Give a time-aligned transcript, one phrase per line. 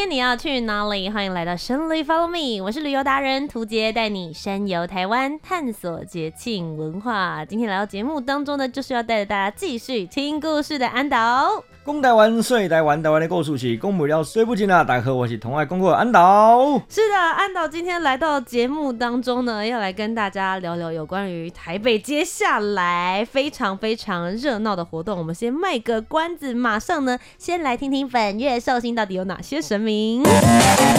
[0.00, 1.10] 天你要去哪里？
[1.10, 7.44] 欢迎来到深旅 Follow Me，我是旅游达人涂杰，带你山游台湾，探索节庆文化。
[7.44, 11.62] 今天来到节目当中呢，就是要带着大家继续听故事的安导。
[11.92, 14.84] 讲台湾，睡台湾，台湾的故事是讲不了，说不尽啊！
[14.84, 16.80] 大家好，我是同爱公公安导。
[16.88, 25.18] 是的，安导今天来到节目当中呢，要来跟大家聊聊有关于台北接下来非常非常热闹的活动。
[25.18, 30.22] 我们先卖个关子，马上呢，先来听听本月寿星到底有哪些神明。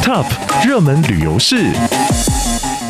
[0.04, 0.26] Top
[0.68, 1.56] 热门旅游市。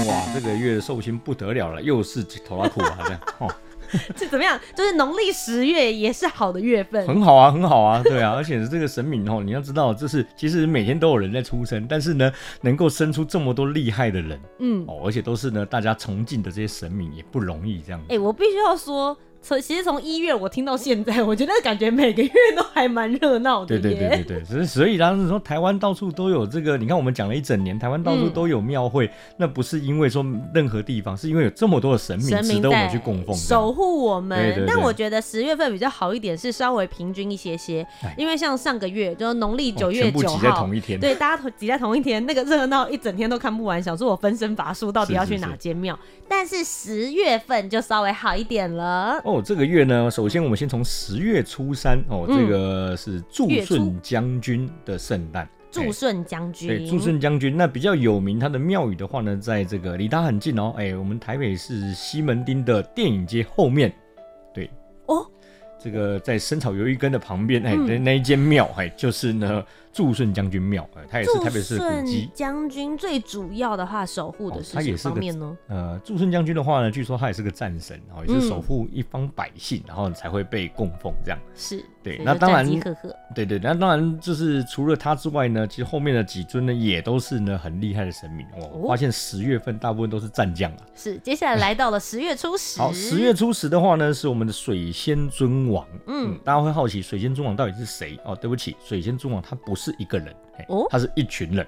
[0.07, 3.47] 哇，这个月的寿星不得了了，又是头拉库啊，这样哦。
[4.15, 4.59] 这怎么样？
[4.75, 12.31] 就是农历十月也是好的月份，很好啊，很好啊，对啊，而且这个神明哦，你要知道，就是其实每天都有人在出生，但是呢，
[12.61, 18.05] 能够生出这么多厉害的人，嗯，哦，而且都是呢大家崇敬的这些神明，也不容易这样子。
[18.09, 19.17] 哎、欸，我必须要说。
[19.41, 23.65] 从其实从一月我听到现在，我觉得感觉每个月都还蛮热闹的。
[23.65, 34.63] 对对对对对，所以所以当时说台湾到处都有这个，你看我们讲了一整年，台湾到处都有庙会，嗯，那不是因为说任何地方，是因为有这么多的神明值得我们去供奉，守护我们。
[34.67, 37.85] 但我觉得十月份比较好一点，是稍微平均一些些，
[38.17, 45.97] 因为像上个月就是农历九月九号，哦，全部挤在同一天，对，大家挤在同一天，那个热闹一整天都看不完，想说我分身乏术，到底要去哪间庙？
[46.29, 49.19] 但是十月份就稍微好一点了。
[49.31, 50.11] 哦，这个月呢？
[50.11, 55.47] 首先，我们先从十月初三哦，这个是祝顺将军的圣诞。
[55.71, 63.93] 祝顺将军，对，祝顺将军，那比较有名，他的庙宇的话呢，在这个离他很近哦，哎，我们台北市西门町的电影街后面，
[64.53, 64.69] 对，
[65.05, 65.25] 哦，
[65.79, 69.63] 这个在生草鱿鱼羹的旁边，哎，那那一间庙，哎，就是呢。
[69.93, 72.29] 祝顺将军庙，哎，他也是台北市的古迹。
[72.33, 75.57] 将军最主要的话，守护的是什么方面呢？
[75.67, 81.39] 呃，祝顺将军的话呢，据说他也是个战神，然后也是守护一方百姓，然后才会被供奉这样。
[81.53, 82.65] 是，对，那当然，
[83.35, 88.47] 对对，那当然就是除了他之外呢，其实后面的几尊呢，也都是呢很厉害的神明。
[88.73, 90.77] 我发现十月份大部分都是战将啊。
[90.95, 92.79] 是，接下来来到了十月初十。
[92.81, 95.85] 好，十月初十的话呢，是我们的水仙尊王。
[96.07, 98.17] 嗯，大家会好奇水仙尊王到底是谁？
[98.23, 99.80] 哦，对不起，水仙尊王他不是。
[99.81, 100.35] 是一个人，
[100.67, 101.65] 哦，他是一群人，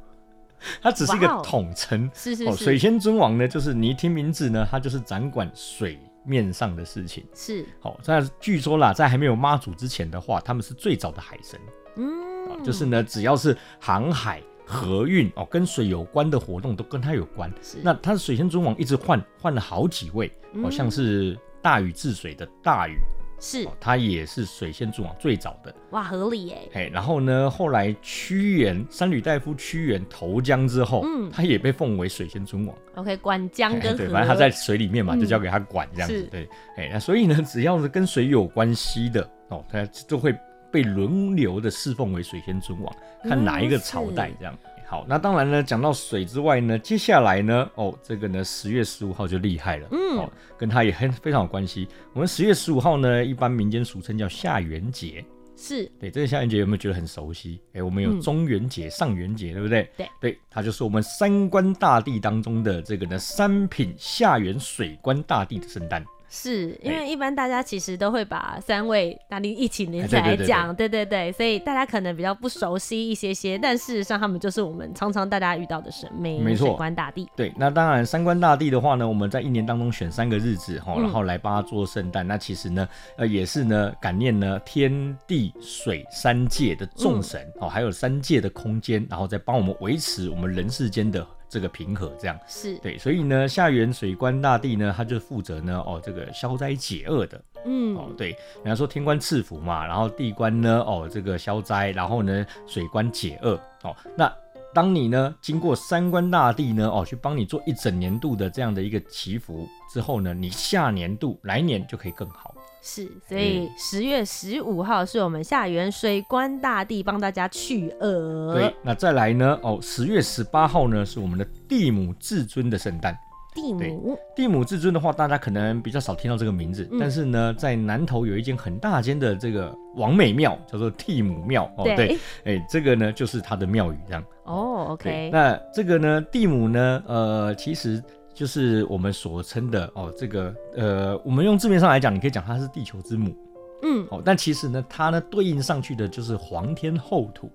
[0.80, 2.10] 他只是一个统称。
[2.14, 7.22] 是是是，水仙尊王呢，就是你一听名字呢，他就是掌管水面上的事情。
[7.34, 11.60] 是，好，在据说啦，在还没有妈祖之前的话，他们是最早的海神。
[11.96, 17.52] 嗯，就是呢，只要是航海、河运哦，跟水有关的活动都跟他有关。
[17.60, 20.32] 是，那他的水仙尊王一直换换了好几位，
[20.62, 22.96] 好像是大禹治水的大禹。
[23.38, 26.56] 是，他也是水仙尊王最早的哇，合理耶。
[26.72, 32.76] 嘿，然后呢，后来屈原三闾大夫屈原投江之后，嗯，他也被奉为水仙尊王。
[32.94, 36.22] OK，管江跟河，对，反正他在水里面嘛，就交给他管这样子。
[36.30, 40.34] 对，哎，那所以呢，只要是跟水有关系的哦，他就会
[40.70, 44.58] 被轮流的侍奉为水仙尊王，看哪一个朝代这样。
[44.88, 51.88] 好，那当然呢，讲到水之外呢，接下来呢，哦，这个呢，十月十五号就厉害了，嗯，哦，跟它也很非常有关系。
[52.12, 55.24] 我们十月十五号呢，一般民间俗称叫下元节，
[55.56, 57.60] 是对这个下元节有没有觉得很熟悉？
[57.72, 59.90] 哎，我们有中元节、嗯、上元节，对不对？
[59.96, 66.04] 对对，它就是我们三官大帝当中的这个呢，三品下元水官大帝的圣诞。
[66.28, 77.28] 是因为一般大家其实都会把三位大帝一起连起来讲，对对对，所以大家可能比较不熟悉一些些，但事实上他们就是我们常常大家遇到的神明，没错，三官大帝。
[77.36, 82.26] 对，那当然三官大帝的话呢，我们在一年当中选三个日子哈，然后来帮他做圣诞。
[82.26, 91.24] 嗯、那其实呢，呃，也是呢感念呢天地水三界的众神哦、嗯，还有三界的空间，然后再帮我们维持我们人世间的。
[91.56, 92.38] 这个平和这样。
[92.46, 92.76] 是。
[92.80, 104.30] 对，所以呢，下元水官大帝呢，他就负责呢，哦，这个消灾解厄的，嗯，哦，对，人家说天官赐福嘛，然后地官呢，哦，这个消灾，然后呢，水官解厄，哦，那
[104.74, 112.54] 当你呢，经过三官大帝呢，哦，去帮你做一整年度的这样的一个祈福之后呢，你下年度来年就可以更好。
[112.88, 118.54] 是，所以十月十五号是我们下元水官大帝帮大家去厄。
[118.54, 119.58] 对，那再来呢？
[119.60, 123.18] 哦，十月十八号呢是我们的地母至尊的圣诞。
[123.52, 134.22] 地母，地母至尊的话，大家可能比较少听到这个名字，嗯、但是呢，在南投有一间很大间的这个王美庙，叫做地母庙哦，对，哎、欸，这个呢就是他的庙宇这样。
[134.44, 135.30] 哦，OK。
[135.32, 138.00] 那这个呢，地母呢，呃，其实
[138.36, 143.34] 就是我们所称的哦，这个呃，我们用字面上来讲，你可以讲它是地球之母，
[143.82, 147.50] 嗯，哦，但其实呢，它呢对应上去的就是皇天后土。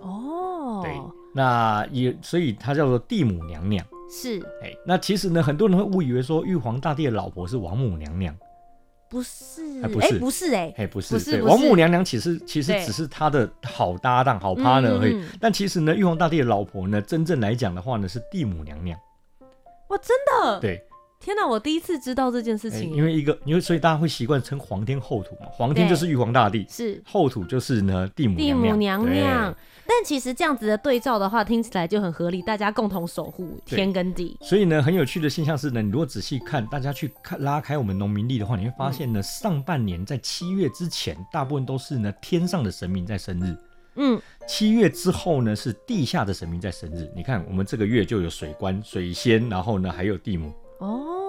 [0.00, 0.96] 哦，对，
[1.34, 3.84] 那也所以它叫做地母娘娘。
[4.08, 8.32] 是，哎、欸，那其实呢，很多人会误以为说玉皇大帝的老婆是王母娘娘，
[9.10, 15.20] 不是，哎不是，欸、不是、欸，哎，哎，不是，不是，对，王母娘娘其实其实只是他的好搭档、好 partner 而已。
[15.40, 18.96] 但其实呢，玉皇大帝的老婆呢，真正来讲的话呢，是地母娘娘。
[19.92, 20.60] 哇，真的？
[20.60, 20.82] 对。
[21.20, 22.80] 天哪，我第一次知道这件事情。
[22.80, 28.98] 欸、因为一个，因为所以大家会习惯称皇天后土嘛，皇天就是玉皇大帝，是后土就是呢地母娘娘。
[28.98, 29.56] 地母娘娘。
[29.86, 34.36] 但其实这样子的对照的话，听起来就很合理，大家共同守护天跟地。
[34.40, 43.56] 所以呢，很有趣的现象是呢，你如果仔细看，大家去看拉开我们农民历的话，你会发现呢，嗯、上半年在七月之前，大部分都是呢天上的神明在生日。
[43.96, 47.10] 嗯，七月之后呢，是地下的神明在生日。
[47.14, 50.52] 你看，我们这个月就有水官、水仙，然后呢还有地母。
[50.78, 51.21] 哦，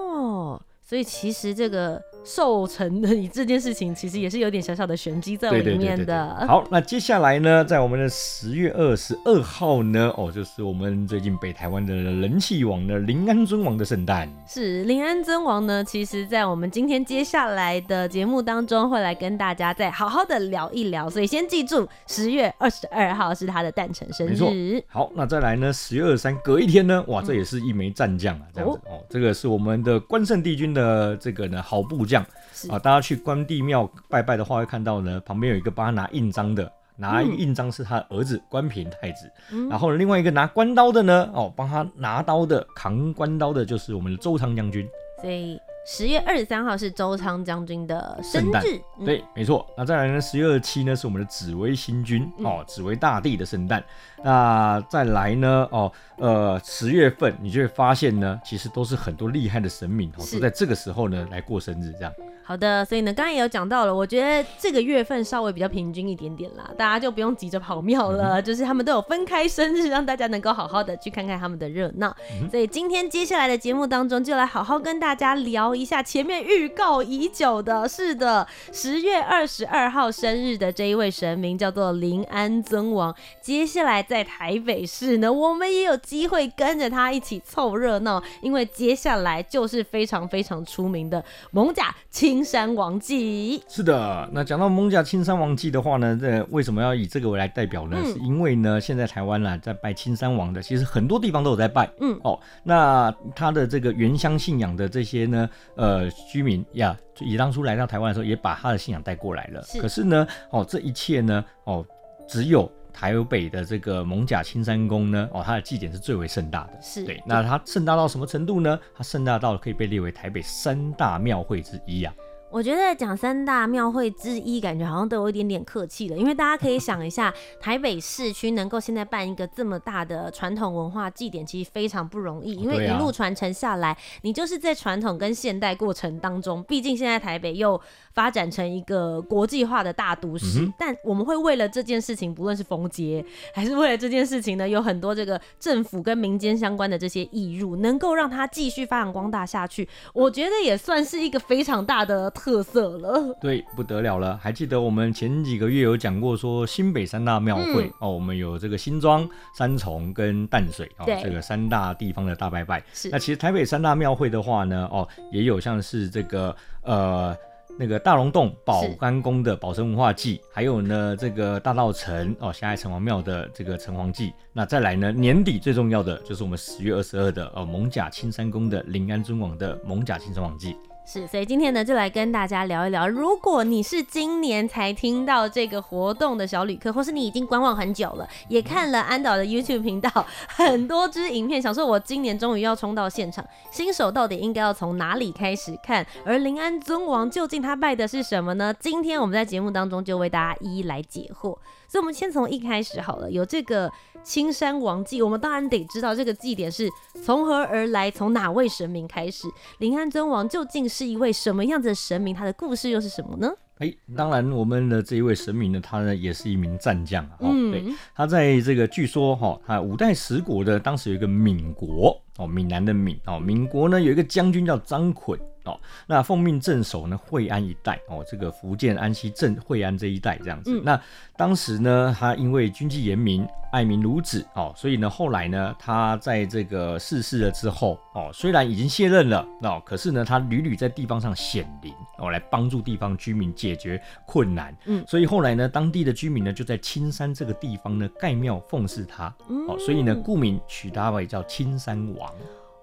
[0.94, 2.00] 所以其实这个。
[2.26, 6.34] 寿辰的你这件事情，其实也是有点小小的玄机在里面的。
[6.48, 14.26] 好，那接下来呢，在我们的十月二十二号呢，哦，就是我们最近北台湾的人气王呢，临安尊王的圣诞。
[14.48, 21.10] 是临安尊王呢，其实在我们今天接下来的节目当中，会来跟大家再好好的聊一聊。
[21.10, 24.82] 所以先记住，十月二十二号是他的诞辰生日。
[24.88, 32.24] 好，那再来呢，十月二十三隔一天呢，哇，这也是一枚战将啊，这样子这个是我们的关圣帝君的这个呢好部将。
[32.70, 44.88] 啊，大家去关帝庙拜拜的话，会看到呢，旁边有一个帮他拿印章的，拿一个印章是他的儿子关平太子，嗯、然后另外一个拿关刀的呢，哦，帮他拿刀的扛关刀的就是我们的周仓将军。
[45.20, 49.66] 所以十月二十三号是周仓将军的生日，嗯、对，没错。
[49.76, 53.84] 那再来呢，十月二十七呢是我们的紫薇星君哦，紫薇大帝的圣诞。
[54.22, 62.12] 那再来呢，哦，呃，十月份你就会发现呢，其实都是很多厉害的神明哦，都在这个时候呢来过生日，这样。
[62.46, 72.14] 好的，所以呢，刚刚也有讲到了，我觉得这个月份稍微比较平均一点点啦，大家就不用急着跑庙了，嗯、就是他们都有分开生日，让大家能够好好的去看看他们的热闹。
[72.38, 83.14] 嗯、所以今天接下来的节目当中，就来好好跟大家聊一下前面预告已久的，是的，十月二十二号生日的这一位神明叫做临安尊王。
[83.40, 92.33] 接下来在台北市呢，我们也有机会跟着他一起凑热闹，因为接下来就是非常非常出名的蒙甲青。
[92.34, 97.96] 青山王祭是的，那讲到艋舺青山王祭的话呢，这为什么要以这个为来代表呢？
[98.02, 101.88] 嗯、是因为呢，现在台湾啦，在拜青山王的，其实很多地方都有在拜。
[102.00, 109.62] 嗯，哦，那他的这个原乡信仰的这些呢，呃，居民呀，以当初来到台湾的时候，也把他的信仰带过来了。
[109.62, 111.86] 是，可是呢，哦，这一切呢，哦，
[112.26, 112.68] 只有。
[112.94, 116.78] 台北的这个艋舺青山宫呢，哦，它的祭典是最为盛大的。
[116.80, 118.78] 是对，那它盛大到什么程度呢？
[118.94, 122.14] 它盛大到可以被列为台北三大庙会之一啊。
[122.54, 137.80] 我觉得讲三大庙会之一，感觉好像都有一点点客气了，因为大家可以想一下，台北市区能够现在办一个这么大的传统文化祭典，其实非常不容易，因为一路传承下来，你就是在传统跟现代过程当中，毕竟现在台北又
[138.12, 152.30] 发展成一个国际化的大都市，嗯、但我们会为了这件事情，不论是封街，还是为了这件事情呢，有很多这个政府跟民间相关的这些义务，能够让它继续发扬光大下去，我觉得也算是一个非常大的。
[152.44, 154.36] 特色了，对，不得了了。
[154.36, 162.84] 还记得我们前几个月有讲过，说新北三大庙会、嗯、哦，我们有这个新庄、三重跟淡水哦，对这个三大地方的大拜拜。
[162.92, 167.34] 是那其实台北三大庙会的话呢，哦，也有像是这个呃
[167.78, 174.30] 那个大龙洞保安宫的保生文化祭，是还有呢这个大道城哦霞海城隍庙的这个城隍祭。
[174.52, 180.76] 那再来呢年底最重要的就是我们十月二十二的哦艋甲青山宫的临安尊王的艋甲青山王祭。
[181.06, 190.10] 是，所以今天呢，就来跟大家聊一聊，如果你是今年才听到这个活动的小旅客，或是你已经观望很久了，也看了安导的 YouTube 频道
[190.48, 196.04] 很多支影片，想说我今年终于要冲到现场，新手到底应该要从哪里开始看？
[196.24, 198.72] 而临安尊王究竟他拜的是什么呢？
[198.80, 201.56] 今天我们在节目当中就为大家一一来解惑。
[201.86, 203.92] 所以，我们先从一开始好了，有这个
[204.24, 206.88] 青山王祭，我们当然得知道这个祭典是
[207.24, 209.46] 从何而来，从哪位神明开始。
[209.78, 212.32] 临安尊王究竟是一位什么样子的神明？
[212.32, 213.52] 他的故事又是什么呢？
[213.78, 217.36] 哎、欸，当然，我们的这一位神明呢，他呢也是一名战将啊。
[217.40, 225.38] 嗯，对，他在这个据说哈，他五代十国的当时有一个闽国哦，闽南的闽哦，闽国呢有一个将军叫张捆。
[225.64, 230.78] 哦，那奉命镇守呢惠安一带哦，这个福建安溪镇惠安这一带这样子。
[230.78, 231.00] 嗯、那
[231.38, 244.76] 当时呢，他因为军纪严明，爱民如子哦，所以呢，后来呢，他在这个逝世了之后哦，虽然已经卸任了哦，可是呢，他屡屡在地方上显灵哦，来帮助地方居民解决困难。
[244.86, 249.34] 嗯，所以后来呢，当地的居民呢就在青山这个地方呢盖庙奉祀他。
[249.48, 252.30] 嗯，哦，所以呢，故名取他为叫青山王。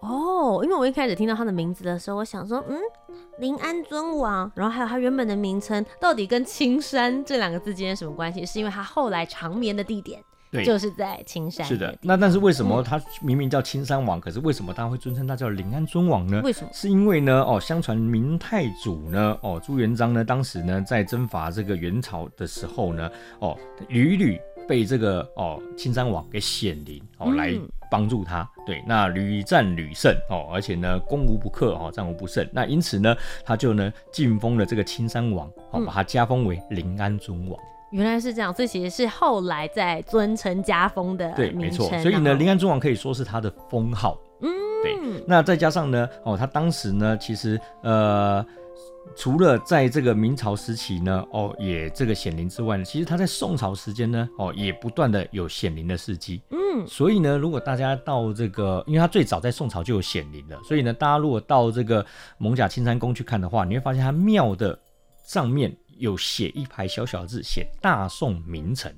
[0.01, 2.79] 哦，因为我一开始听到他的名字的时候，我想说，嗯，
[3.37, 8.43] 临安尊王，然后还有他原本的名称，到底跟青山这两个字之间什么关系？
[8.43, 10.19] 是因为他后来长眠的地点，
[10.51, 11.65] 对，就是在青山。
[11.65, 16.41] 是的，那但是为什么他明明叫青山王，嗯、可是为什么大家会尊称他叫临安尊王呢？
[16.43, 16.69] 为什么？
[16.73, 27.57] 是因为呢，哦，相传明太祖呢，哦，朱元璋呢，当时呢在征伐这个元朝的时候呢，哦，屡屡被这个哦青山王给显灵，哦、嗯、来。
[27.91, 32.47] 帮助他，对，那屡战屡胜哦，而且呢，攻无不克哦，战无不胜。
[32.53, 37.59] 那因此呢，他就呢晋封了这个青山王，哦，把他加封为临安尊王。
[37.91, 41.87] 原来是这样，这其实是后来在尊称加封的对，没错。
[42.01, 44.19] 所以呢，临安尊王可以说是他的封号。
[44.41, 44.49] 嗯，
[44.83, 45.23] 对。
[45.27, 48.45] 那再加上呢，哦，他当时呢，其实呃。
[49.15, 56.39] 除了在这个明朝时期呢，哦，也这个显灵之外呢，其实他在宋朝时间呢，哦，也不断的有显灵的事迹。
[56.51, 62.05] 嗯，所以呢，如果大家到这个，因为他最早在宋朝就有显灵了，所以呢，大家如果到这个
[62.37, 64.77] 蒙甲青山宫去看的话，你会发现他庙的
[65.25, 68.95] 上面有写一排小小的字，写大宋名臣。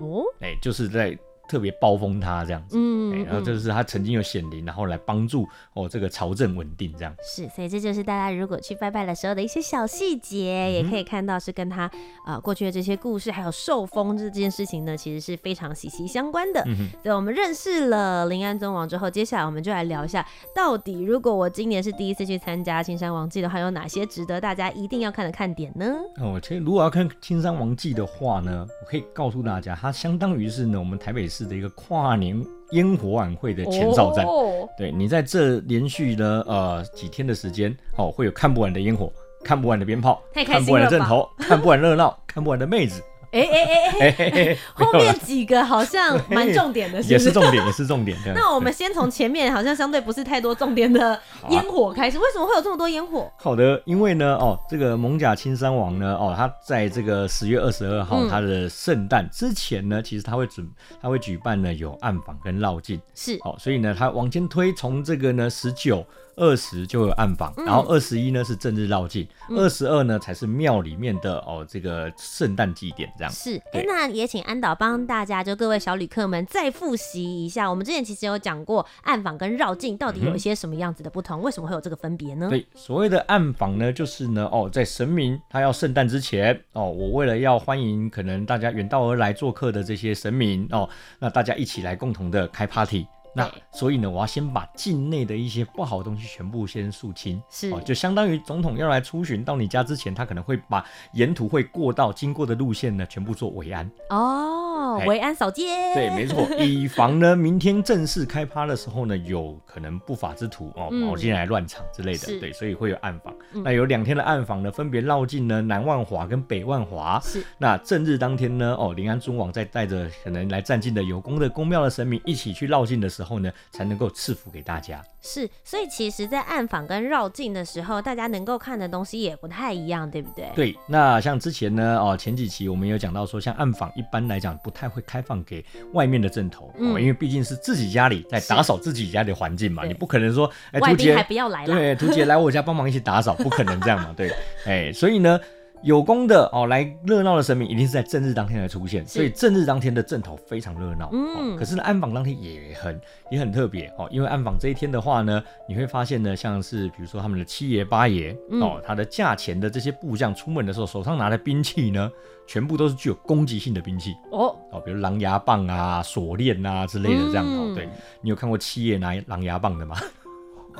[0.00, 1.18] 哦，哎，就是在。
[1.48, 7.14] 特别褒封他这样子，嗯，欸、然后就是他曾经有显灵，然后来帮助哦这个朝政稳定这样。
[7.22, 11.90] 是，所以这就是大家如果去拜拜的时候的一些小细节，嗯、也可以看到是跟他
[12.26, 16.62] 呃过去的这些故事，还有受封这件事情呢，其实是非常息息相关的。
[16.66, 25.96] 嗯，所以我们认识了临安宗王之后，接下来我们就来聊一下，到底如果我今年是第一次去参加青山王祭的话，有哪些值得大家一定要看的看点呢？
[26.20, 31.37] 哦，其实如果要看青山王祭的话呢，我可以告诉大家，它相当于是呢我们台北市。
[31.38, 39.12] 是的一个跨年烟火晚会的前哨站，哦、对，你在这连续的呃几天的时间，哦，会有看不完的烟火，
[39.44, 43.00] 看不完的鞭炮，看不完的阵头，看不完热闹，看不完的妹子。
[43.30, 43.64] 哎哎
[44.00, 48.16] 哎哎， 后面几个好像蛮重点的是是，也是重点，也是重点。
[48.34, 51.20] 那我们先从前面好像相对不是太多重点的
[51.50, 52.16] 烟火开始。
[52.16, 53.30] 啊、为什么会有这么多烟火？
[53.36, 60.66] 好的，因为呢，哦，这个蒙甲青山王呢，哦，他在这个十月二十二号他的圣诞之前呢，嗯、其实他会准
[61.00, 66.04] 他会举办呢有暗访跟绕境，是，哦，所以呢，他往前推，从这个呢十九。
[66.38, 73.32] 二十就有暗访，然后二十一呢是正日绕境，二十二呢才是庙里面的哦这个圣诞祭典这样。
[73.32, 82.48] 是，那也请安导帮大家就各位小旅客们再复习一下，我们之前其实有讲过暗访跟绕境到底有一些什么样子的不同，嗯、为什么会有这个分别呢？
[82.48, 93.06] 对，所谓的暗访呢，就是呢哦在神明他要圣诞之前哦，我为了要欢迎可能大家远道而来做客的这些神明哦，那大家一起来共同的开 party。
[93.38, 97.70] 那所以呢，我要先把境内的一些不好的东西全部先肃清，是。
[97.70, 103.88] 哦，就相当于总统要来出巡到你家之前，他可能会把沿途会过道经过的路线呢，全部做维安。
[104.08, 105.62] 哦，维安扫街，
[105.94, 112.40] 对，没错，以防呢明天正式开趴的时候呢，有可能不法之徒哦跑进来乱场之类的，是。
[112.40, 113.32] 对，所以会有暗访。
[113.52, 117.44] 嗯、那有两天的暗访呢，分别绕境呢南万华跟北万华，是。
[117.56, 123.27] 那正日当天呢，哦，临安尊王在带着可能来占境的有功的宫庙的神明一起去绕境的时候。
[123.28, 125.04] 后呢，才能够赐福给大家。
[125.20, 130.50] 是，所以其实，在暗访跟绕境的时候，大家能够看的东西也不太一样，对不对？
[130.54, 130.76] 对。
[130.86, 144.32] 那像之前呢，哦，前几期我们有讲到说，像暗访一般来讲不太会开放给外面的阵头，嗯、哦，因为毕竟是自己家里在打扫自己家的环境嘛，你不可能说，哎，图杰还不要来了，对，图杰来我家帮忙一起打扫，不可能这样嘛，对，
[144.64, 145.38] 哎，所以呢。
[145.82, 151.08] 有功的哦，来热闹的神明一定是在正日当天才出现，所以正日当天的阵头非常热闹。
[151.12, 162.10] 嗯、哦，可是呢，暗访当天也很也很特别哦，因为暗访这一天的话呢，你会发现呢，像是比如说他们的七爷八爷、嗯、哦，他的驾前的这些部将出门的时候，手上拿的兵器呢，
[162.46, 167.74] 全部都是具有攻击性的兵器哦哦，比如狼牙棒啊、锁链啊之类的这样、嗯、哦。
[167.74, 167.88] 对，
[168.20, 169.96] 你有看过七爷拿狼牙棒的吗？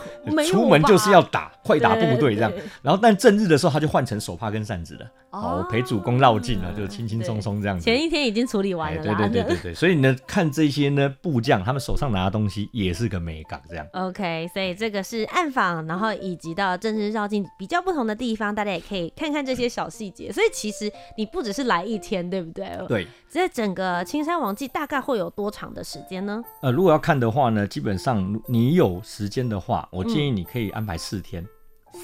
[0.46, 2.52] 出门就是要打，快打部队这样。
[2.82, 5.06] 然后但正日的时候，他就换成手帕跟扇子了。
[5.30, 7.84] 哦，陪主公绕境了，就轻轻松松这样子。
[7.84, 9.02] 前一天已经处理完了。
[9.02, 13.86] 对对对对对， 所以呢，看这些呢部将，他们手上拿的东西也是个美感这样。
[13.92, 20.32] OK，所以这个是暗访，然后以及到正日绕境比较不同的地方，大家也可以看看这些小细节。
[20.32, 22.66] 所以其实你不只是来一天，对不对？
[22.88, 23.06] 对。
[23.30, 26.42] 这整个青山王记大概会有多长的时间呢？
[26.62, 31.42] 呃，如果要看的话呢，基本上你有时间的话，我建议你可以安排四天。
[31.42, 31.48] 嗯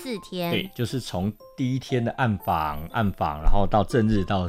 [0.03, 4.49] 四天，对，就是从第一天的暗访，暗访，然后到正日到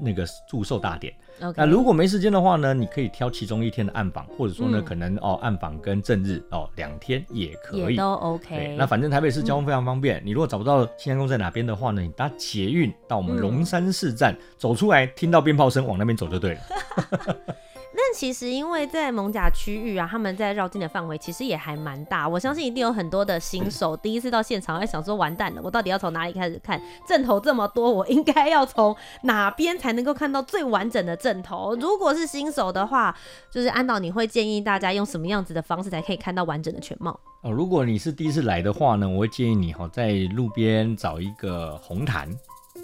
[0.00, 1.14] 那个祝寿大典。
[1.54, 8.74] 那如果没时间的话呢，你可以挑其中一天的暗访，或者说呢，嗯、可能哦暗访跟正日哦两天也可以，都 OK。
[8.78, 16.60] 那反正台北市交通非常方便，嗯、你如果找不到新安宫在哪边的话呢，你搭捷运到我们龙山市站，嗯、走出来听到鞭炮声往那边走就对了。
[17.94, 22.26] 但其实，因为在蒙甲区域啊，他们在绕境的范围其实也还蛮大。
[22.26, 26.80] 我相信一定有很多的新手第一次到现场，会想说：完蛋了，我到底要从哪里开始看？
[27.06, 31.76] 阵头这么多，我应该要从哪边才能够看到最完整的阵头？
[31.76, 33.14] 如果是新手的话，
[33.50, 37.18] 就是安导，你会建议大家用什么样子的方式才可以看到完整的全貌？
[37.42, 42.28] 哦，如果你是第一次来的话呢，我会建议你哈，在路边找一个红毯。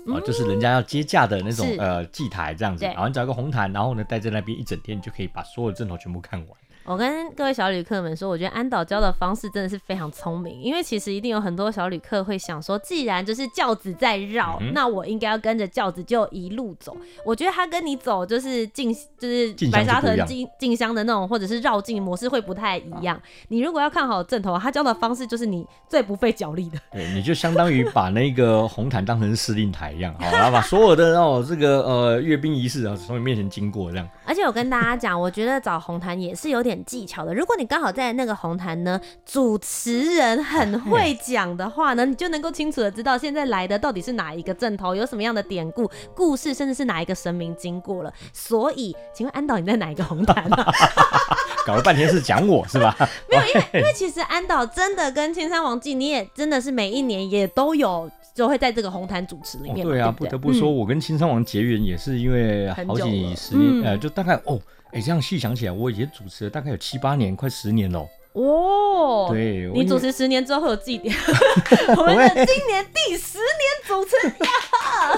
[0.07, 1.77] 哦，就是人家要接驾的那种是。
[1.79, 6.49] 呃祭台这样子，然后你找一个红毯，然后呢待在那边一整天，你就可以把所有的阵头全部看完。
[6.89, 16.97] 我跟各位小旅客们说，我觉得安导教的方式真的是非常聪明，因为其实一定有很多小旅客会想说，既然就是轿子在绕，嗯、那我应该要跟着轿子就一路走。
[17.27, 23.15] 我觉得他跟你走就是进就是白沙屯进进香的那种，或者是绕境模式会不太一样。
[23.15, 26.79] 啊、你如果要看好正头，他教的方式就是你最不费脚力的。
[26.91, 34.09] 对，你就相当于把那个红毯当成司令台一样，好，然后把所有的哦这个呃阅兵仪式啊从你面前经过这样。
[34.25, 36.78] 而且我跟大家讲，我觉得找红毯也是有点。
[36.85, 48.13] 技巧的，如果你刚好在那个红毯呢，主持人很 会讲的话呢，你就能够清楚的知道现在来的到底是哪一个阵头，有什么样的典故、故事，甚至是哪一个神明经过了。
[48.33, 50.73] 所以，请问安导你在哪一个红毯啊？
[51.67, 52.97] 搞了半天是讲我是吧？
[53.29, 59.87] 没有，因为因为其实安导真的跟青山王祭，你也真的是每一年也都有就会在这个红毯主持里面。
[59.87, 64.59] 对啊，对对不得不说，我跟青山王结缘也是因为好几十年，呃，就大概哦。
[64.93, 68.07] 哎，这样细想起来，我以前主持了大概有七八年，快十年了。
[68.33, 71.15] 哦，对，你主持十年之后会有祭典，
[71.97, 73.45] 我们的今年第十年
[73.85, 75.18] 主持呀。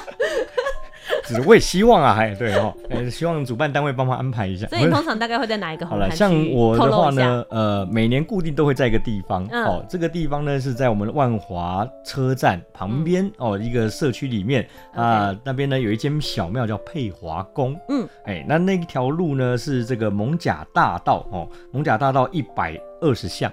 [1.31, 2.75] 只是我也希望啊，还对哦，
[3.09, 4.67] 希望主办单位帮忙安排一下。
[4.67, 5.87] 所以你通常大概会在哪一个？
[5.87, 9.47] 好了，像我的话呢，呃，每年固定都会在一个地方。
[9.53, 17.79] 哦，这个地方呢是在我们的万华车站旁边哦，一个社区里面啊，那边呢有一间小庙叫佩华宫。
[17.89, 23.51] 嗯，哎，那那一条路呢是这个蒙甲大道哦，蒙甲大道一百二十巷。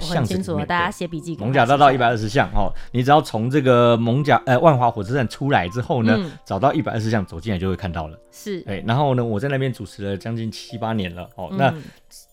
[0.00, 1.36] 很清楚，大家写笔记。
[1.38, 8.18] 蒙甲大道一百二十巷，哦，你只要从这个蒙甲呃万华火车站出来之后呢，嗯、找到一百二十巷走进来就会看到了。
[8.30, 11.74] 是，哎，然后呢，我在那边主持了将近七八年了，哦，嗯、那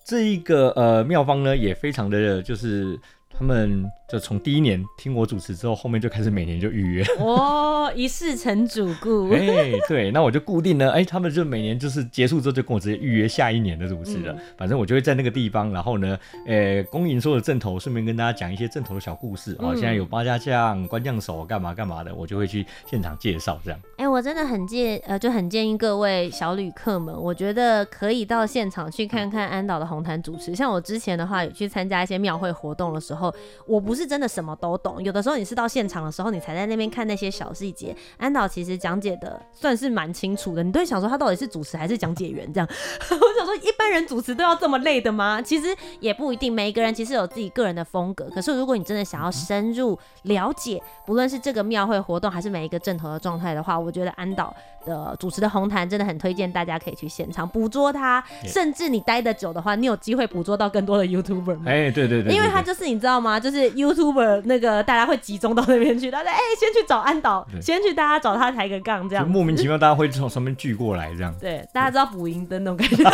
[0.03, 2.99] 这一个呃妙方呢也非常的就是。
[3.31, 9.29] 他们就从第一年听我主持之后，后面就开始每年就预约哦，一世成主顾。
[9.33, 14.33] 哎、欸，对，那我就固定了，哎、欸，他们就每年就是结束之后就跟我直接预约下一年的主持了。
[14.33, 16.17] 嗯、反正我就会在那个地方，然后呢，
[16.47, 19.69] 呃、欸，恭迎所有的阵头，顺便跟大家讲一些正头的小故事啊。
[19.69, 23.79] 嗯、现在有八家将、关将手干嘛干嘛的，我就会去现场介绍这样。
[23.97, 30.55] 哎、欸，我真的很建呃，就很建议各位小旅客们，我觉得可以到现场去看看安导的红毯主持。
[30.55, 33.31] 像我之前的话，有去参加一些庙会活动的时候。
[33.67, 37.95] 我不是真的什么都懂，有的时候你是到现场的时候，你才在那边看那些小细节。
[38.17, 42.67] 安导其实讲解的算是蛮清楚的，你都会想说他到底是主持还是讲解员这样。
[43.09, 45.41] 我想说一般人主持都要这么累的吗？
[45.41, 45.67] 其实
[45.99, 48.29] 也不一定，每一个人其实有自己个人的风格。
[48.29, 54.53] 可是如果你真的想要深入了解，不论是这个庙会活动还是每一个阵头的状态的话，我觉得安导
[54.85, 58.23] 的主持的红毯真的很推荐大家可以去现场捕捉它。
[58.45, 61.63] 甚至你待得久的话，你有机会捕捉到更多的 YouTuber 吗？
[61.67, 63.39] 哎，对对对，因为他就是你知道吗？
[63.39, 71.33] 就是 YouTuber 那个大家会集中到那边去，大家哎、欸、先去找安导，先去大家找他抬个杠，这样莫名其妙大家会从上面聚过来这样。
[71.39, 73.03] 对，大家知道补银灯那种感觉。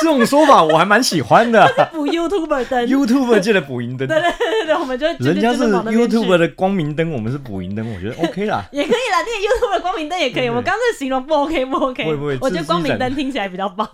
[0.00, 1.64] 这种说法我还蛮喜欢的。
[1.92, 4.08] 补 YouTuber 灯，YouTuber 界的补银灯。
[4.08, 8.64] 对对对对，我们就人家是 YouTuber 的光明灯，我们是补银灯，我觉得 OK 啦。
[8.72, 10.48] 也 可以啦，那个 YouTuber 的光明灯也可以。
[10.48, 12.16] 我刚才形容不 OK 不 OK？
[12.16, 13.88] 不我觉得光明灯听起来比较棒。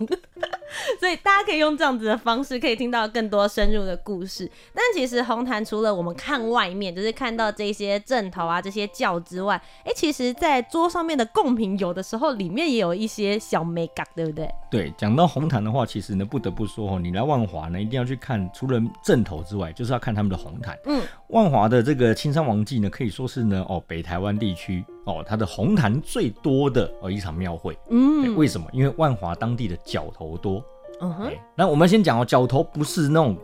[0.99, 4.49] 所以大家可以用这样子的方式，可以听到更多深入的故事。
[4.73, 14.49] 但其实红毯除了我们看外面，就是看到这些阵头啊、这些轿之外，哎、欸，其实在桌上面的贡品，有的时候里面也有一些小美感，对不对？
[14.69, 20.77] 对，讲到红毯的话，其实呢，不得不说哦，你来万华呢，一定要去看，除了阵头之外，就是要看他们的红毯。
[20.85, 27.77] 嗯，万华的这个青山王祭呢，可以说是呢，哦，北台湾地区哦，它的红坛最多的哦一场庙会。
[27.89, 28.67] 嗯，为什么？
[28.71, 30.63] 因为万华当地的角头多。
[31.01, 33.35] 嗯哼，那我们先讲哦，角头不是那种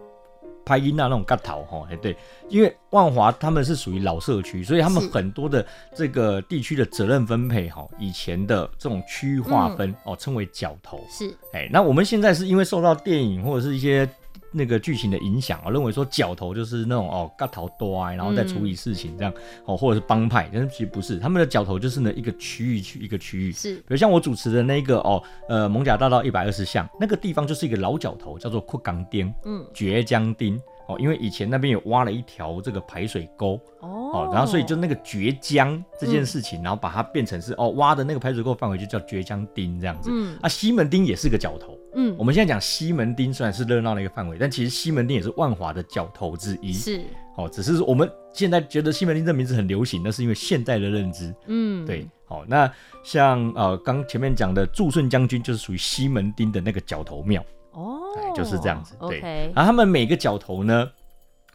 [0.65, 2.15] 拍音那那种嘎头哈，哎对，
[2.49, 10.99] 因为万华他们是属于老社区，所以他们很多的这个地区的责任分配哈，以前的这种区域划分哦，称为角头。
[11.09, 14.07] 是，哎，那我们现在是因为受到电影或者是一些。
[14.55, 19.33] 那个剧情的影响，我认为说角头就是那种哦，角头多啊，然后再处理事情这样，
[19.65, 30.59] 哦，或者是帮派，但是其实不是，他们的角头就是呢一个区域区一个区域，是，比如像我主持的那个哦，呃，蒙甲大道一百二十巷那个地方就是一个老角头，叫做库岗町，嗯，绝江町。
[30.87, 40.09] 哦，因为以前那边有挖了一条这个排水沟哦，然后所以就那个绝江这件事情，嗯、然后把它变成是哦挖的那个排水沟范围就叫绝江町这样子。
[40.13, 41.77] 嗯，啊西门町也是个角头。
[41.95, 46.73] 嗯，我们现在讲西门町虽然是热闹的一个范围，但其实西门町也是万华的角头之一。
[46.73, 47.01] 是，
[47.37, 51.33] 哦，只是我们现在觉得西门町这名字很流行，那是因为现在的认知。
[51.47, 52.07] 嗯，对。
[52.27, 52.71] 好，那
[53.03, 57.43] 像呃刚前面讲的祝顺将军就是属于西门町的那个角头庙。
[57.75, 58.01] 哦。
[58.35, 59.19] 就是这样子，对。
[59.55, 60.89] 然后他们每个角头呢，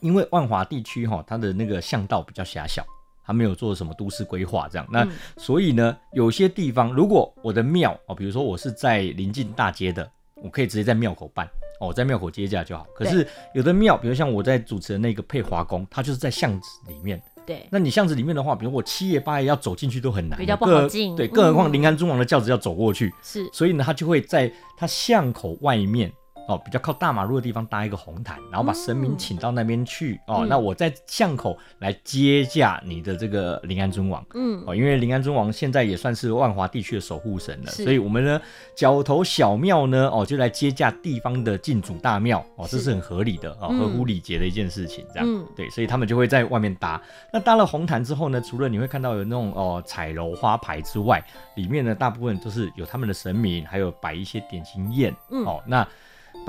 [0.01, 2.83] 因为万华地区哈，它的那个巷道比较狭小，
[3.25, 4.87] 它没有做什么都市规划这样。
[4.91, 5.07] 那
[5.37, 11.47] 所以呢，有些地方如果我的庙哦，比如说我是在临近大街的，我可以直接在庙口办
[11.81, 12.87] 哦，在庙口接驾就好。
[12.95, 17.21] 可是有的庙，比如像我在主持的那个佩华宫，它就是在巷子里面。
[17.47, 17.67] 对。
[17.71, 21.15] 那你巷子里面的话，比如我七爷八爷要走进去都很难，比较不好进。
[21.17, 23.13] 对，更何况临安尊王的轿子要走过去。
[23.23, 23.49] 是。
[23.53, 26.13] 所以呢，他就会在他巷口外面。
[26.49, 30.21] 哦，比较靠大马路的地方搭一个红毯，然后把神明请到那边去。
[30.27, 34.25] 嗯、哦，那我在巷口来接驾你的这个临安尊王。
[34.35, 38.41] 嗯，哦，因为临安尊王现在也算是万华地区的守护神了，所以我们呢
[38.75, 42.45] 角头小庙呢，哦，就来接驾地方的进主大庙。
[42.57, 45.07] 哦，这是很合理的，哦，合乎礼节的一件事情。
[45.15, 47.01] 这样，嗯、对，所以他们就会在外面搭。
[47.33, 51.25] 那搭了红毯之后呢，除了你会看到有那种哦彩楼花牌之外，
[51.55, 55.15] 里面呢大部分都是有他们的神明，还有摆一些点心宴。
[55.31, 55.87] 嗯，哦，那。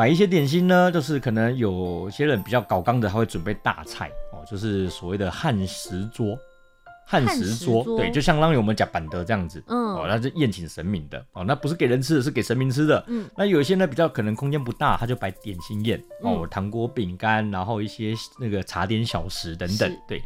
[0.01, 6.35] 摆一些点心呢，就是可能有些人比较搞刚的，他会准备大菜哦，就是所谓的汉食桌。
[7.05, 20.19] 汉食桌，对，就相当于我们讲板德这样子，嗯，哦，那是宴请神明的，哦，那不是给人吃的，是给神明吃的，嗯，那有一些呢比较可能空间不大，他就摆点心宴，哦，糖果、饼干，然后一些那个茶点小食等等，是对。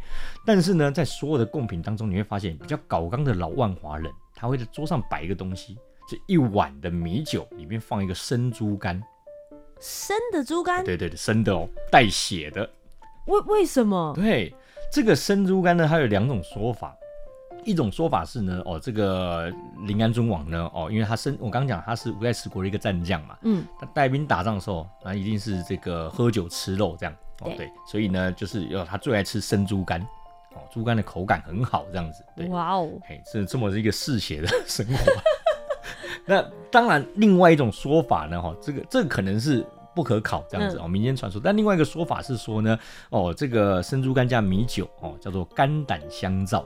[0.46, 5.74] 但是呢，在所有的贡品当中，你会发现比较搞刚的老万华人，他会在桌上摆一个东西，
[6.08, 9.02] 就一碗的米酒，里面放一个生猪肝。
[9.80, 12.68] 生的猪肝，对对对，生的哦，带血的。
[13.26, 14.12] 为为什么？
[14.14, 14.54] 对，
[14.92, 16.96] 这个生猪肝呢，它有两种说法。
[17.64, 19.52] 一种说法是呢，哦，这个
[19.86, 30.00] 临安尊王呢，哦，因为他生，我刚刚讲他是五代十国的一个战将嘛，嗯，他带兵打仗的时候，那一定是这个喝酒吃肉这样，哦，对，所以呢，就是要他最爱吃生猪肝，
[30.54, 34.94] 哦，猪肝的口感很好，这样子，对，哇哦，嘿，是这么一个嗜血的生活。
[36.26, 41.40] 那当然，另外一种说法呢，哈，这个这个可能是不可考这样子哦，嗯、民间传说。
[41.42, 42.78] 但另外一个说法是说呢，
[43.10, 46.64] 哦，这个生猪肝加米酒哦，叫做肝胆相照。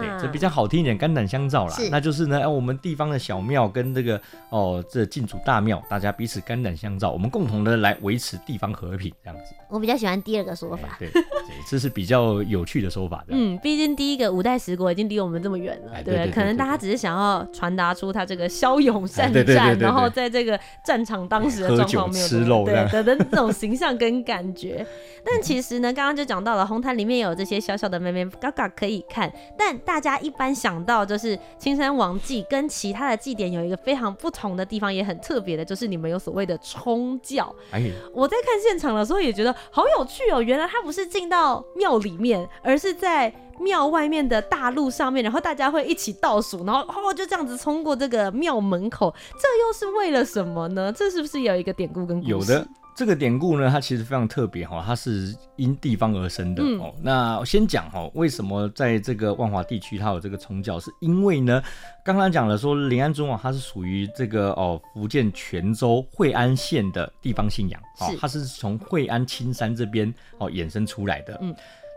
[0.00, 1.76] 对，这比较好听一点，肝胆相照啦。
[1.90, 9.54] 那就是呢，哎我们地方的小庙跟这个哦，这进主大庙，大家彼此肝胆相照，我们共同的来维持地方和平这样子。
[9.68, 11.22] 我比较喜欢第二个说法，对，对，
[11.68, 13.24] 这是比较有趣的说法。
[13.28, 24.86] 嗯，毕竟第一个五代十国已经离我们这么远了，对，对，可能大家只是想要传达出他这个骁勇善战，然后在这个战场当时的状况没有吃肉，对的的这种形象跟感觉。
[25.24, 37.50] 但其实呢，刚刚就讲到了红毯里面有这些小小的妹妹嘎嘎可以看，但大家一般想到就是青山王祭跟其他的祭典有一个非常不同的地方，也很特别的，就是你们有所谓的冲教。
[37.70, 39.48] 哎，我在看现场的时候也觉得。
[39.70, 40.42] 好有趣哦！
[40.42, 50.92] 原来他不是进到庙里面，而是在庙外面的大路上面，然后大家会一起倒数，然后哦就这样子冲过这个庙门口，这又是为了什么呢？
[50.92, 52.30] 这是不是有一个典故跟故事？
[52.30, 52.68] 有的。
[52.98, 56.92] 这个典故呢，它其实非常特别哈，它是因地方而生的哦。
[56.96, 61.62] 嗯、那我先讲哈，为什么在这个万华地区它有这个冲轿，是因为呢，
[62.04, 71.38] 刚刚讲了说临安尊王它是属于这个哦福建泉州惠安县的地方信仰，哦，它是从惠安青山这边哦衍生出来的。
[71.40, 71.54] 嗯，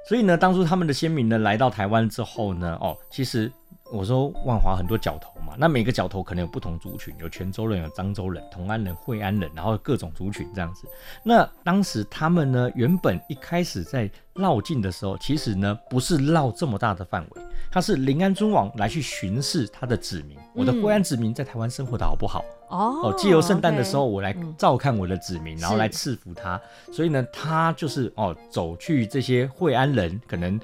[0.07, 3.51] 所以呢，当初他们的先民呢来到台湾之后呢，哦，其实
[3.91, 10.87] 我说万华很多角头嘛，那每个角头可能有不同族群，有泉州人，有漳州人，同安人、惠安人，然后各种族群这样子。
[11.23, 22.43] 那当时他们呢，原本一开始在绕境的时候，其实呢不是绕这么大的范围，他是临安尊王来去巡视他的子民，我的惠安子民在台湾生活的好不好？
[22.69, 26.59] 哦，借由圣诞的时候，我来照看我的子民，然后来赐福他。
[26.89, 30.57] 所以呢，他就是哦，走去这些惠安人可能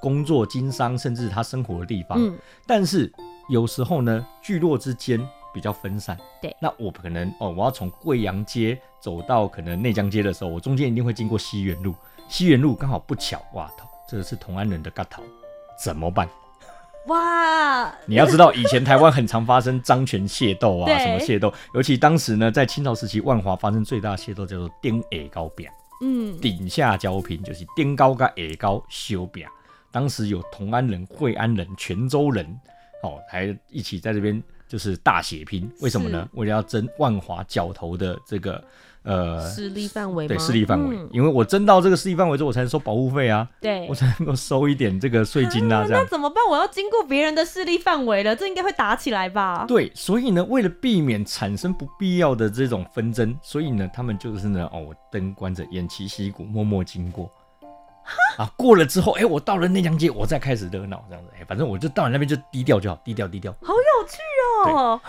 [0.00, 2.18] 工作、经商，甚至他生活的地方。
[2.18, 3.12] 嗯，但是
[3.48, 5.20] 有时候呢，聚落之间
[5.52, 6.16] 比较分散。
[6.40, 11.94] 对，那我可能哦，我要从贵阳街走到可能内江街的时候，我中间一定会经过西园路。
[12.28, 13.70] 西园路刚好不巧，哇，
[14.08, 15.22] 这个是同安人的嘎头，
[15.82, 16.28] 怎么办？
[17.06, 17.94] 哇！
[18.04, 25.68] 你要知道，以前台湾很常发生张权械斗啊， 什么械斗，尤其当时呢，在清朝时期，万华发生最大的械斗叫做顶矮高饼，
[26.02, 29.46] 嗯，顶下交平就是顶高跟矮高修饼。
[29.96, 32.44] 当时有同安人、惠安人、泉州人，
[33.02, 35.66] 哦，还一起在这边就是大血拼。
[35.80, 36.28] 为什么呢？
[36.34, 38.62] 为了要争万华角头的这个。
[39.08, 46.02] 呃，势力范围对势力范围，嗯、因为我争到这个势力范围之后，我才能收保护费啊，对，我才能够收一点这个税金啊，这样。
[46.02, 46.38] 那怎么办？
[46.50, 49.64] 我要经过别人的势力范围了，这应该会打起来吧？
[49.68, 57.30] 对，所以呢，为了避免产生不必要的这种纷争，所以呢，他们就是呢，哦，灯关着，偃旗息鼓，默默经过。
[58.06, 63.52] 哈啊，过了之后，哎、欸，我到了内江街，我再开始热闹，这样子，哎、欸，反正我就到你那边就低调就好，低调低调。
[63.62, 64.18] 好有趣
[64.72, 65.00] 哦。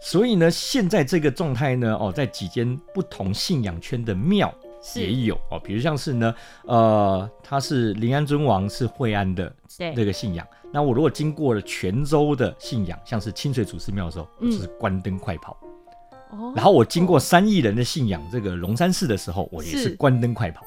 [0.00, 4.52] 所以呢，现在这个状态呢，哦，在几间不同信仰圈的庙
[4.94, 9.52] 也有哦，比如像是呢，呃，他是临安尊王是惠安的
[9.96, 15.56] 那个信仰，那我如果经过了泉州的信仰，像是清水祖师庙的时候，嗯、就是关灯快跑。
[16.30, 20.64] 哦，然后我经过三亿人的信仰，这个龙山寺的时候，我也是关灯快跑。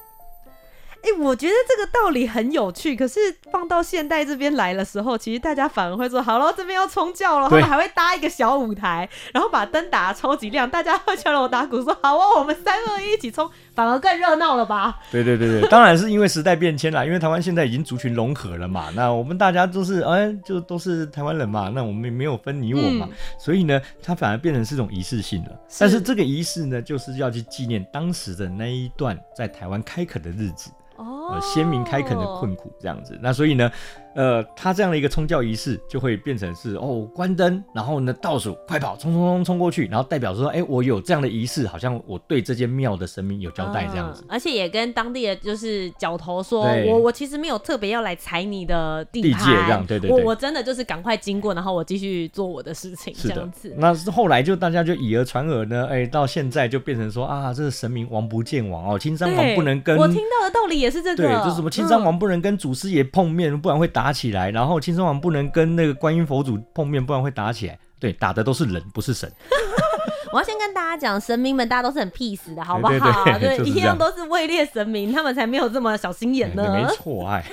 [1.02, 3.18] 哎、欸，我觉得这个道理很有趣，可是
[3.50, 14.98] 放到现代这边来的时候，其实大家反而会说：“好了，这边要冲教了。”他们还会搭一个小舞台，然后把灯打得超级亮，大家会敲锣打鼓说：“好哦，我们三二一，一起冲！”反而更热闹了吧？
[15.10, 18.90] 对对对对， 当然是因为时代变迁了，因为台湾现在已经族群融合了嘛。
[18.94, 25.50] 那我们大家都是哎，就都是台湾人嘛，那我们没有分你我嘛，嗯、所以呢，它反而变成是一种仪式性了。
[25.68, 30.70] 是但是这个仪式呢，就是要去纪念当时的那一段在台湾开垦的日子。
[31.02, 33.70] 呃，先民开垦的困苦这样子，那所以呢，
[34.14, 53.74] 呃，他这样的一个冲教仪式就会变成是哦，关灯，然后呢倒数，快跑，冲冲冲冲过去，然后代表说，哎、欸，我有这样的仪式，好像我对这间庙的神明有交代这样子，嗯、而且也跟当地的就是角头说，我我其实没有特别要来踩你的地，地界这样，对对对，我我真的就是赶快经过，然后我继续做我的事情，这样子。
[53.78, 64.50] 那后来就大家就以讹传讹呢，哎、欸，到现在就变成说啊，这是神明王不见王哦，青山王不能跟，我听到的道理也是这个，对，就是什么青山王不能跟祖师爷碰面，嗯、不然会打起来。
[64.50, 67.78] 然后青松王不能跟那个观音佛祖碰面，不然会打起来。
[67.98, 69.30] 对，打的都是人，不是神。
[70.32, 73.24] 我要先跟大家讲，神明们大家都是很 peace 的，好不好？
[73.40, 76.70] 对， 一样都是位列神明，他们才没有这么小心眼呢。
[76.72, 77.44] 没错，哎，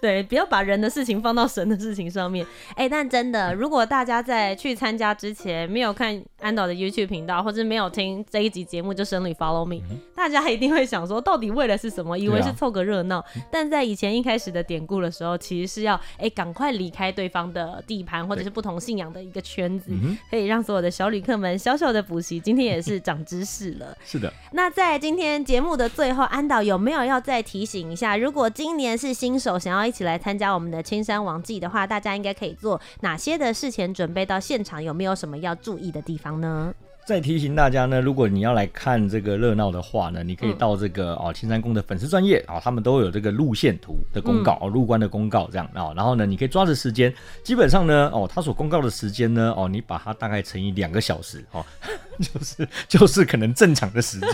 [0.00, 2.44] 对，不要把人的事情放到神的事情上面。
[2.70, 12.16] 哎、欸，但真的，如果大家在去参加之前没有看安导的 YouTube 频道，或者没有听这一集节目，就神旅 Follow Me，、嗯、大家一定会想说，到底为了是什么？
[12.16, 13.18] 以为是凑个热闹。
[13.18, 19.90] 啊、但在以前一开始的典故的时候，其实是要哎赶、欸、快离开对方的地盘，或者是不同信仰的一个圈子，
[20.30, 22.40] 可以让所有的小旅客们小小的补习。
[22.40, 22.94] 今天也是。
[22.94, 24.32] 是长知识了， 是的。
[24.52, 28.16] 那在今天节目的最后，安导有没有要再提醒一下？
[28.16, 34.24] 如果今年是新手，想要一起来参加我们的青山王祭的话，大家应该可以做哪些的事前准备？
[34.24, 36.74] 到现场有没有什么要注意的地方呢？
[37.06, 51.62] 再提醒大家呢，如果你要来看这个热闹的话呢，你可以到这个哦青山宫的粉丝专业啊，他们都有这个路线图的公告哦，入关的公告这样啊，然后呢，你可以抓着时间，基本上呢哦，他所公告的时间呢哦，你把它大概乘以两个小时哦，
[52.18, 54.30] 就是 就是可能正常的时间。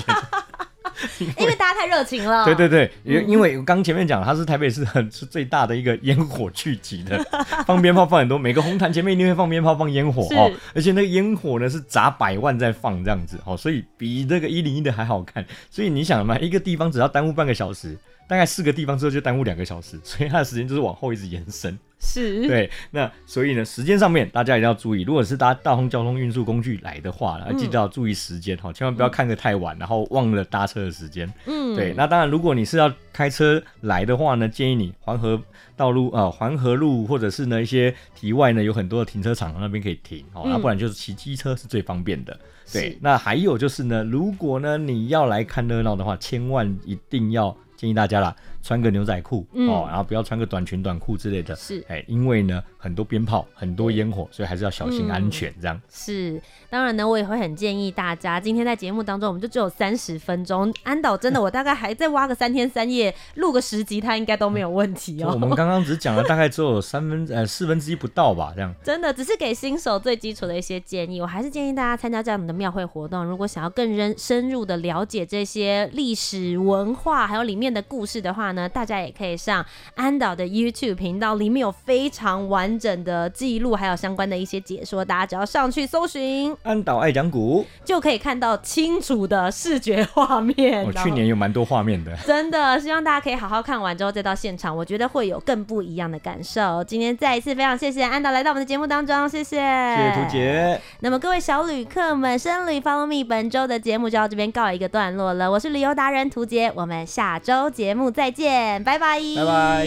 [1.39, 2.45] 因为，大家太热情了。
[2.45, 7.19] 对对对，因因为刚前面讲，它是台北市很是最大的一个烟火聚集的，
[7.67, 15.45] 放鞭炮放很多，每个红毯前面一定会放鞭炮放烟火哦，而且那个烟火呢是砸百万在放这样子哦，所以比那个一零一的还好看。
[15.71, 17.97] 所以你想嘛，一个地方只要耽误半个小时，
[18.31, 21.77] 大概四个地方之后就耽误两个小时， 所以它的时间就是往后一直延伸。
[22.03, 25.03] 是对，那所以呢，时间上面大家一定要注意。
[25.03, 31.31] 如果是搭大通交通运输工具来的话，记得要注意时间哈，嗯、千万不要看得太晚，然后忘了搭车的时间。
[31.45, 31.93] 嗯，对。
[31.95, 35.39] 那当然，如果你是要开车来的话呢，建议你黄河
[35.77, 40.45] 道路啊，环河路或者是呢一些堤外呢有很多的停车场，那边可以停哦。
[40.47, 42.39] 那、嗯、不然就是骑机车是最方便的。
[42.73, 42.97] 对。
[43.03, 51.55] 那还有就是呢，如果呢你要来看热闹的话，千万一定要建议大家了，穿个牛仔裤、嗯、哦，然后不要穿个短裙短裤之类的。
[51.57, 55.53] 是，哎，因为呢，很多鞭炮，很多烟火，所以还是要小心安全。
[55.61, 60.73] 这样、嗯、是，当然呢，我也会很建议大家，今天在节目当中，我们就只有三十分钟。
[60.83, 65.31] 安导真的，我大概还再挖个三天三夜，录个十集，他应该都没有问题哦。
[65.33, 68.75] 我们刚刚只讲了大概只有三分呃四分之一不到吧，这样。
[68.83, 73.25] 真的只是给新手最基础的一些建议，我还是建议大家参加这样的庙会活动。
[73.25, 85.05] 如果想要更深深入的了解这些历史文化，还有里面的故事的话呢，大家也可以上安导的 YouTube 频道，里面有非常完整的记录，还有相关的一些解说。
[85.05, 90.85] 大家只要上去搜寻安导爱讲古，就可以看到清楚的视觉画面。
[90.85, 96.83] 我去年有蛮多画面的，真的希望大家可以好好看完之后再到现场，我觉得会有更不一样的感受。
[96.85, 100.81] 今天再一次非常谢谢安导来到我们的节目当中，谢谢，谢谢图杰。
[101.01, 105.51] 那么各位小旅客们，深旅 Follow Me，本周的节目就到这边告一个段落了。
[105.51, 109.87] 我是旅游达人图杰，我们下周节目再见，拜拜，拜拜。